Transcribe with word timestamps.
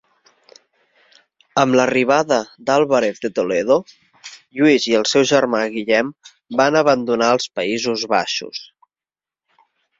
Amb 1.63 1.77
l'arribada 1.79 2.39
d'Álvarez 2.69 3.21
de 3.27 3.31
Toledo, 3.41 3.77
Lluís 4.61 4.89
i 4.93 4.97
el 5.03 5.07
seu 5.13 5.29
germà 5.35 5.63
Guillem 5.77 6.11
van 6.65 6.81
abandonar 6.83 7.31
els 7.39 7.49
Països 7.61 8.11
Baixos. 8.19 8.67